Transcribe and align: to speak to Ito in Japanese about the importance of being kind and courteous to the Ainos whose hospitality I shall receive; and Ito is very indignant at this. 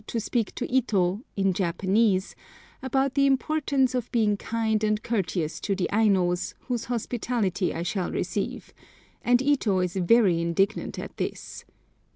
to 0.07 0.19
speak 0.19 0.55
to 0.55 0.65
Ito 0.73 1.21
in 1.37 1.53
Japanese 1.53 2.35
about 2.81 3.13
the 3.13 3.27
importance 3.27 3.93
of 3.93 4.11
being 4.11 4.35
kind 4.35 4.83
and 4.83 5.03
courteous 5.03 5.59
to 5.59 5.75
the 5.75 5.87
Ainos 5.93 6.55
whose 6.61 6.85
hospitality 6.85 7.71
I 7.71 7.83
shall 7.83 8.11
receive; 8.11 8.73
and 9.23 9.43
Ito 9.43 9.77
is 9.77 9.95
very 9.97 10.41
indignant 10.41 10.97
at 10.97 11.15
this. 11.17 11.65